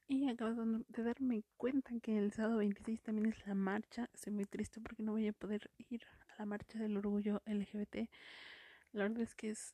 Y 0.07 0.29
acabo 0.29 0.53
de 0.87 1.03
darme 1.03 1.43
cuenta 1.57 1.91
que 1.99 2.17
el 2.17 2.31
sábado 2.31 2.57
26 2.57 3.01
también 3.01 3.27
es 3.27 3.47
la 3.47 3.55
marcha. 3.55 4.09
Estoy 4.13 4.33
muy 4.33 4.45
triste 4.45 4.79
porque 4.79 5.03
no 5.03 5.13
voy 5.13 5.27
a 5.27 5.33
poder 5.33 5.71
ir 5.89 6.03
a 6.29 6.39
la 6.39 6.45
marcha 6.45 6.79
del 6.79 6.95
orgullo 6.97 7.41
LGBT. 7.45 8.09
La 8.91 9.03
verdad 9.03 9.21
es 9.21 9.33
que 9.35 9.49
es 9.49 9.73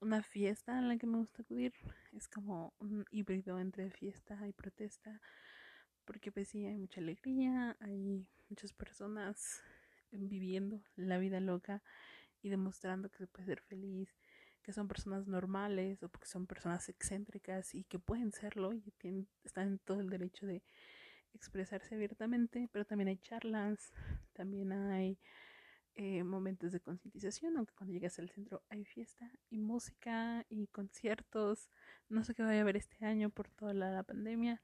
una 0.00 0.22
fiesta 0.22 0.78
en 0.78 0.88
la 0.88 0.96
que 0.96 1.06
me 1.06 1.18
gusta 1.18 1.42
acudir. 1.42 1.72
Es 2.12 2.28
como 2.28 2.74
un 2.78 3.04
híbrido 3.10 3.58
entre 3.58 3.90
fiesta 3.90 4.46
y 4.46 4.52
protesta. 4.52 5.20
Porque 6.04 6.30
pues 6.30 6.48
sí, 6.48 6.64
hay 6.66 6.76
mucha 6.76 7.00
alegría, 7.00 7.76
hay 7.80 8.26
muchas 8.48 8.72
personas 8.72 9.62
viviendo 10.12 10.80
la 10.94 11.18
vida 11.18 11.40
loca 11.40 11.82
y 12.42 12.48
demostrando 12.48 13.10
que 13.10 13.18
se 13.18 13.26
puede 13.26 13.46
ser 13.46 13.60
feliz, 13.60 14.08
que 14.62 14.72
son 14.72 14.88
personas 14.88 15.26
normales 15.26 16.02
o 16.02 16.08
porque 16.08 16.28
son 16.28 16.46
personas 16.46 16.88
excéntricas 16.88 17.74
y 17.74 17.84
que 17.84 17.98
pueden 17.98 18.32
serlo 18.32 18.72
y 18.72 18.92
tienen, 18.98 19.28
están 19.44 19.68
en 19.68 19.78
todo 19.78 20.00
el 20.00 20.10
derecho 20.10 20.46
de 20.46 20.62
expresarse 21.34 21.94
abiertamente, 21.94 22.68
pero 22.72 22.84
también 22.84 23.08
hay 23.08 23.18
charlas, 23.18 23.92
también 24.32 24.72
hay 24.72 25.18
eh, 25.98 26.24
momentos 26.24 26.72
de 26.72 26.80
concientización, 26.80 27.56
aunque 27.56 27.72
cuando 27.74 27.94
llegas 27.94 28.18
al 28.18 28.28
centro 28.28 28.62
hay 28.68 28.84
fiesta 28.84 29.32
y 29.48 29.56
música 29.56 30.44
y 30.50 30.66
conciertos. 30.66 31.70
No 32.10 32.22
sé 32.22 32.34
qué 32.34 32.42
vaya 32.42 32.58
a 32.58 32.62
haber 32.62 32.76
este 32.76 33.02
año 33.06 33.30
por 33.30 33.48
toda 33.48 33.72
la, 33.72 34.02
pandemia. 34.02 34.60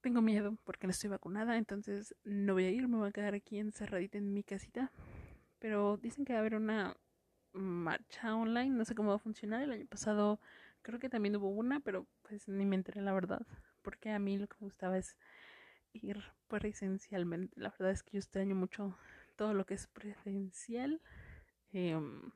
Tengo 0.00 0.22
miedo 0.22 0.56
porque 0.64 0.86
no 0.86 0.92
estoy 0.92 1.10
vacunada, 1.10 1.58
entonces 1.58 2.14
no 2.24 2.54
voy 2.54 2.64
a 2.64 2.70
ir, 2.70 2.88
me 2.88 2.96
voy 2.96 3.10
a 3.10 3.12
quedar 3.12 3.34
aquí 3.34 3.58
encerradita 3.58 4.16
en 4.16 4.32
mi 4.32 4.42
casita. 4.42 4.90
Pero 5.58 5.98
dicen 5.98 6.24
que 6.24 6.32
va 6.32 6.38
a 6.38 6.40
haber 6.40 6.54
una 6.54 6.96
marcha 7.52 8.34
online, 8.34 8.70
no 8.70 8.86
sé 8.86 8.94
cómo 8.94 9.10
va 9.10 9.16
a 9.16 9.18
funcionar. 9.18 9.62
El 9.62 9.72
año 9.72 9.86
pasado 9.86 10.40
creo 10.80 10.98
que 10.98 11.10
también 11.10 11.36
hubo 11.36 11.50
una, 11.50 11.80
pero 11.80 12.06
pues 12.22 12.48
ni 12.48 12.64
me 12.64 12.76
enteré 12.76 13.02
la 13.02 13.12
verdad, 13.12 13.46
porque 13.82 14.12
a 14.12 14.18
mí 14.18 14.38
lo 14.38 14.46
que 14.46 14.56
me 14.60 14.66
gustaba 14.66 14.96
es 14.96 15.14
ir 15.92 16.22
presencialmente. 16.48 17.60
La 17.60 17.68
verdad 17.68 17.90
es 17.90 18.02
que 18.02 18.12
yo 18.12 18.18
extraño 18.20 18.54
mucho 18.54 18.96
todo 19.36 19.54
lo 19.54 19.66
que 19.66 19.74
es 19.74 19.86
presencial 19.88 21.00
em, 21.72 22.32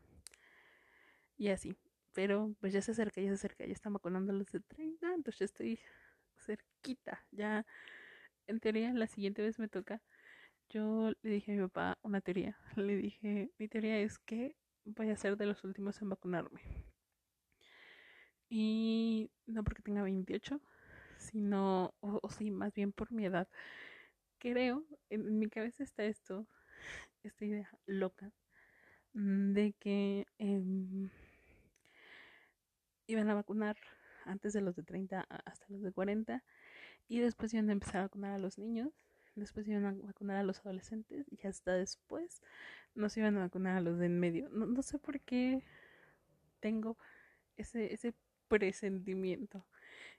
y 1.36 1.48
así. 1.48 1.76
Pero 2.12 2.54
pues 2.60 2.72
ya 2.72 2.82
se 2.82 2.92
acerca, 2.92 3.20
ya 3.20 3.28
se 3.28 3.34
acerca, 3.34 3.66
ya 3.66 3.72
están 3.72 3.92
vacunando 3.92 4.32
los 4.32 4.50
de 4.52 4.60
30, 4.60 5.14
entonces 5.14 5.38
ya 5.40 5.44
estoy 5.46 5.80
cerquita. 6.36 7.24
Ya 7.30 7.66
en 8.46 8.60
teoría 8.60 8.92
la 8.92 9.06
siguiente 9.06 9.42
vez 9.42 9.58
me 9.58 9.68
toca. 9.68 10.02
Yo 10.70 11.12
le 11.22 11.30
dije 11.30 11.52
a 11.52 11.56
mi 11.56 11.62
papá 11.62 11.98
una 12.02 12.20
teoría. 12.20 12.58
Le 12.76 12.96
dije, 12.96 13.50
mi 13.58 13.68
teoría 13.68 13.98
es 14.00 14.18
que 14.18 14.56
voy 14.84 15.10
a 15.10 15.16
ser 15.16 15.36
de 15.36 15.46
los 15.46 15.64
últimos 15.64 16.00
en 16.02 16.10
vacunarme. 16.10 16.60
Y 18.48 19.30
no 19.46 19.62
porque 19.64 19.82
tenga 19.82 20.02
28, 20.02 20.60
sino, 21.18 21.94
o, 22.00 22.20
sí, 22.30 22.50
más 22.50 22.74
bien 22.74 22.92
por 22.92 23.12
mi 23.12 23.24
edad. 23.26 23.48
Creo, 24.38 24.84
en, 25.10 25.38
mi 25.38 25.48
cabeza 25.48 25.84
está 25.84 26.04
esto, 26.04 26.46
esta 27.22 27.44
idea 27.44 27.70
loca, 27.86 28.32
mm, 29.14 29.52
de 29.52 29.72
que 29.74 30.26
em, 30.38 31.10
iban 33.06 33.28
a 33.28 33.34
vacunar 33.34 33.76
antes 34.24 34.52
de 34.52 34.60
los 34.60 34.76
de 34.76 34.82
30 34.82 35.26
hasta 35.44 35.66
los 35.68 35.82
de 35.82 35.92
40 35.92 36.44
y 37.08 37.20
después 37.20 37.52
iban 37.54 37.68
a 37.70 37.72
empezar 37.72 37.96
a 37.98 38.02
vacunar 38.02 38.32
a 38.32 38.38
los 38.38 38.58
niños, 38.58 38.92
después 39.34 39.66
iban 39.68 39.84
a 39.84 39.92
vacunar 39.92 40.36
a 40.36 40.42
los 40.42 40.60
adolescentes 40.60 41.26
y 41.30 41.46
hasta 41.46 41.72
después 41.72 42.42
nos 42.94 43.16
iban 43.16 43.36
a 43.36 43.40
vacunar 43.40 43.76
a 43.76 43.80
los 43.80 43.98
de 43.98 44.06
en 44.06 44.20
medio. 44.20 44.48
No, 44.50 44.66
no 44.66 44.82
sé 44.82 44.98
por 44.98 45.20
qué 45.20 45.64
tengo 46.60 46.96
ese, 47.56 47.92
ese 47.92 48.14
presentimiento. 48.48 49.66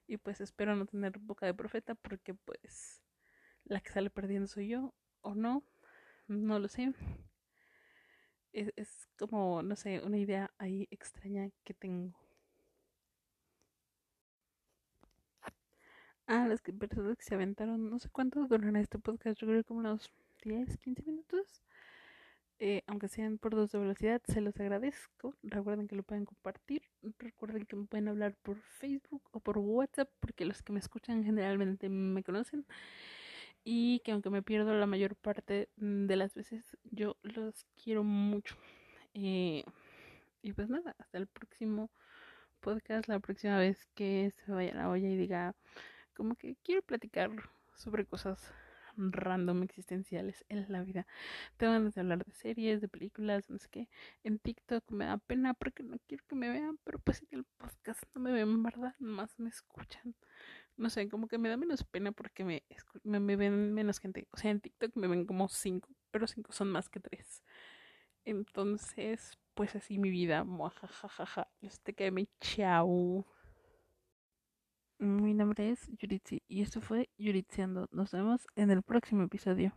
Y 0.08 0.18
pues 0.18 0.42
espero 0.42 0.76
no 0.76 0.86
tener 0.86 1.20
boca 1.20 1.46
de 1.46 1.54
profeta 1.54 1.96
porque 1.96 2.34
pues 2.34 3.02
la 3.66 3.80
que 3.82 3.92
sale 3.92 4.10
perdiendo 4.10 4.48
soy 4.48 4.70
yo 4.70 4.94
o 5.22 5.36
no, 5.36 5.64
no 6.28 6.60
lo 6.60 6.68
sé. 6.68 6.94
Es, 8.54 8.72
es 8.76 9.08
como, 9.18 9.62
no 9.64 9.76
sé, 9.76 10.02
una 10.02 10.18
idea 10.18 10.52
ahí 10.58 10.88
extraña 10.92 11.50
que 11.64 11.74
tengo. 11.74 12.14
Ah, 16.28 16.48
las 16.48 16.62
que, 16.62 16.72
personas 16.74 17.18
que 17.18 17.24
se 17.24 17.36
aventaron, 17.36 17.90
no 17.90 18.00
sé 18.00 18.10
cuánto 18.10 18.48
duran 18.48 18.76
este 18.78 18.98
podcast, 19.00 19.40
yo 19.40 19.48
creo 19.48 19.64
como 19.66 19.82
unos 19.82 20.10
10, 20.44 20.78
15 20.78 21.04
minutos. 21.04 21.62
Eh, 22.60 22.84
aunque 22.88 23.08
sean 23.08 23.38
por 23.40 23.56
dos 23.56 23.72
de 23.72 23.80
velocidad, 23.80 24.22
se 24.28 24.40
los 24.40 24.58
agradezco. 24.60 25.36
Recuerden 25.44 25.88
que 25.88 25.96
lo 25.96 26.04
pueden 26.04 26.26
compartir. 26.26 26.84
Recuerden 27.18 27.66
que 27.66 27.76
me 27.76 27.86
pueden 27.86 28.08
hablar 28.08 28.36
por 28.44 28.56
Facebook 28.58 29.24
o 29.32 29.40
por 29.40 29.58
WhatsApp, 29.58 30.10
porque 30.20 30.46
los 30.46 30.62
que 30.62 30.72
me 30.72 30.80
escuchan 30.80 31.24
generalmente 31.24 31.90
me 31.90 32.24
conocen. 32.24 32.66
Y 33.64 34.00
que 34.00 34.12
aunque 34.12 34.30
me 34.30 34.42
pierdo 34.42 34.74
la 34.74 34.88
mayor 34.88 35.16
parte 35.16 35.70
de 35.78 36.16
las 36.16 36.34
veces, 36.34 36.78
yo 36.84 37.18
los 37.22 37.66
quiero 37.82 38.04
mucho. 38.04 38.56
Eh, 39.14 39.64
y 40.42 40.54
pues 40.54 40.70
nada, 40.70 40.96
hasta 40.98 41.18
el 41.18 41.28
próximo 41.28 41.92
podcast, 42.62 43.08
la 43.08 43.20
próxima 43.20 43.58
vez 43.58 43.88
que 43.96 44.32
se 44.32 44.52
vaya 44.52 44.74
la 44.74 44.90
olla 44.90 45.10
y 45.10 45.16
diga 45.18 45.56
como 46.16 46.36
que 46.36 46.56
quiero 46.64 46.82
platicar 46.82 47.32
sobre 47.76 48.06
cosas 48.06 48.54
random 48.98 49.64
existenciales 49.64 50.46
en 50.50 50.66
la 50.72 50.84
vida. 50.84 51.08
Tengo 51.58 51.74
ganas 51.74 51.96
de 51.96 52.02
hablar 52.02 52.26
de 52.26 52.32
series, 52.34 52.82
de 52.82 52.88
películas, 52.88 53.50
no 53.50 53.58
sé 53.58 53.68
qué. 53.70 53.90
En 54.24 54.40
TikTok 54.40 54.90
me 54.92 55.06
da 55.06 55.18
pena 55.18 55.54
porque 55.54 55.84
no 55.84 55.98
quiero 56.08 56.24
que 56.28 56.36
me 56.36 56.50
vean, 56.50 56.78
pero 56.84 57.00
pues 57.00 57.22
en 57.24 57.40
el 57.40 57.46
podcast 57.58 58.04
no 58.14 58.22
me 58.22 58.32
ven, 58.32 58.62
¿verdad? 58.64 58.96
Más 59.00 59.40
me 59.40 59.50
escuchan. 59.50 60.16
No 60.78 60.90
sé, 60.90 61.10
como 61.10 61.28
que 61.28 61.38
me 61.38 61.50
da 61.50 61.58
menos 61.58 61.84
pena 61.84 62.12
porque 62.12 62.44
me, 62.44 62.64
me, 63.04 63.36
ven 63.36 63.74
menos 63.74 64.00
gente. 64.00 64.28
O 64.32 64.38
sea, 64.38 64.52
en 64.52 64.62
TikTok 64.62 64.96
me 64.96 65.08
ven 65.08 65.26
como 65.26 65.48
cinco, 65.50 65.90
pero 66.12 66.28
cinco 66.28 66.52
son 66.52 66.72
más 66.72 66.90
que 66.90 67.00
tres. 67.00 67.44
Entonces, 68.26 69.38
pues 69.54 69.76
así 69.76 69.98
mi 70.00 70.10
vida. 70.10 70.44
Muajajajaja. 70.44 71.50
Este 71.62 71.94
que 71.94 72.12
me 72.12 72.28
chao. 72.40 73.26
Mi 75.00 75.34
nombre 75.34 75.72
es 75.72 75.90
Yuritsi 75.98 76.44
y 76.48 76.62
esto 76.62 76.80
fue 76.80 77.10
Yuritseando. 77.18 77.88
Nos 77.92 78.12
vemos 78.12 78.46
en 78.56 78.70
el 78.70 78.84
próximo 78.84 79.24
episodio. 79.24 79.74